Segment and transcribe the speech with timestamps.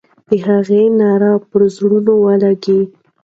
[0.29, 2.81] د هغې ناره به پر زړونو ولګي.